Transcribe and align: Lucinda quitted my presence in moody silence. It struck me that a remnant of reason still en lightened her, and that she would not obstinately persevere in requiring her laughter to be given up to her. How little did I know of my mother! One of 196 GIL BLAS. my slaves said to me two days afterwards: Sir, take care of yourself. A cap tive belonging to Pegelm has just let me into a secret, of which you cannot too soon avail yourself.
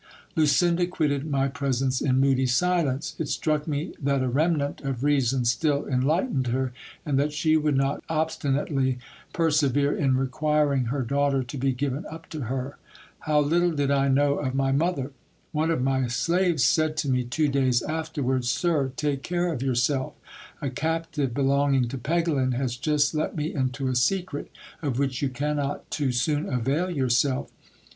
Lucinda 0.35 0.87
quitted 0.87 1.29
my 1.29 1.47
presence 1.47 2.01
in 2.01 2.19
moody 2.19 2.47
silence. 2.47 3.13
It 3.19 3.29
struck 3.29 3.67
me 3.67 3.93
that 4.01 4.23
a 4.23 4.27
remnant 4.29 4.81
of 4.81 5.03
reason 5.03 5.45
still 5.45 5.87
en 5.87 6.01
lightened 6.01 6.47
her, 6.47 6.73
and 7.05 7.19
that 7.19 7.31
she 7.31 7.55
would 7.55 7.77
not 7.77 8.03
obstinately 8.09 8.97
persevere 9.31 9.95
in 9.95 10.17
requiring 10.17 10.85
her 10.85 11.05
laughter 11.07 11.43
to 11.43 11.55
be 11.55 11.71
given 11.71 12.07
up 12.09 12.27
to 12.29 12.45
her. 12.45 12.77
How 13.19 13.41
little 13.41 13.73
did 13.73 13.91
I 13.91 14.07
know 14.07 14.39
of 14.39 14.55
my 14.55 14.71
mother! 14.71 15.11
One 15.51 15.69
of 15.69 15.77
196 15.83 15.83
GIL 15.85 15.85
BLAS. 15.85 15.89
my 15.91 16.07
slaves 16.47 16.63
said 16.63 16.97
to 16.97 17.07
me 17.09 17.23
two 17.23 17.47
days 17.47 17.83
afterwards: 17.83 18.49
Sir, 18.49 18.91
take 18.95 19.21
care 19.21 19.53
of 19.53 19.61
yourself. 19.61 20.15
A 20.63 20.71
cap 20.71 21.11
tive 21.11 21.35
belonging 21.35 21.87
to 21.89 21.99
Pegelm 21.99 22.53
has 22.53 22.75
just 22.75 23.13
let 23.13 23.35
me 23.35 23.53
into 23.53 23.87
a 23.87 23.93
secret, 23.93 24.49
of 24.81 24.97
which 24.97 25.21
you 25.21 25.29
cannot 25.29 25.91
too 25.91 26.11
soon 26.11 26.51
avail 26.51 26.89
yourself. 26.89 27.51